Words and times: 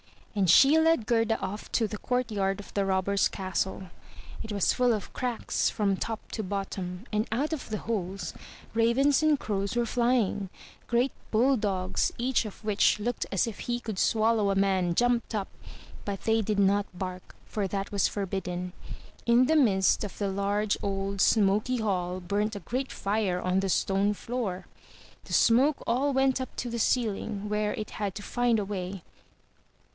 '* 0.31 0.35
And 0.41 0.49
she 0.49 0.79
led 0.79 1.05
Gerda 1.05 1.37
off 1.41 1.69
to 1.73 1.87
the 1.87 1.97
courtyard 1.97 2.59
of 2.59 2.73
the 2.73 2.85
robber's 2.85 3.27
castle. 3.27 3.89
It 4.41 4.51
was 4.51 4.73
full 4.73 4.93
of 4.93 5.13
cracks 5.13 5.69
from 5.69 5.95
top 5.95 6.31
to 6.31 6.41
bottom, 6.41 7.05
and 7.11 7.27
out 7.31 7.53
of 7.53 7.69
the 7.69 7.79
holes 7.79 8.33
ravens 8.73 9.21
and 9.21 9.37
crows 9.37 9.75
were 9.75 9.85
flying; 9.85 10.49
great 10.87 11.11
bulldogs, 11.29 12.11
each 12.17 12.45
of 12.45 12.63
which 12.63 12.97
looked 12.99 13.27
as 13.31 13.45
if 13.45 13.59
he 13.59 13.79
could 13.79 13.99
swallow 13.99 14.49
a 14.49 14.55
man, 14.55 14.95
jumped 14.95 15.35
up, 15.35 15.49
but 16.05 16.21
they 16.21 16.41
did 16.41 16.57
not 16.59 16.87
bark, 16.97 17.35
for 17.45 17.67
that 17.67 17.91
was 17.91 18.07
forbidden. 18.07 18.73
In 19.27 19.45
the 19.45 19.57
midst 19.57 20.03
of 20.03 20.17
the 20.17 20.29
large, 20.31 20.77
old, 20.81 21.19
smoky 21.21 21.77
hall 21.77 22.19
burnt 22.21 22.55
a 22.55 22.61
great 22.61 22.91
fire 22.91 23.39
on 23.39 23.59
the 23.59 23.69
stone 23.69 24.13
floor. 24.15 24.65
The 25.25 25.33
smoke 25.33 25.83
all 25.85 26.13
went 26.13 26.39
up 26.41 26.55
to 26.55 26.69
the 26.71 26.79
ceiling 26.79 27.49
where 27.49 27.73
it 27.75 27.91
had 27.91 28.15
to 28.15 28.23
find 28.23 28.57
a 28.57 28.65
way. 28.65 29.03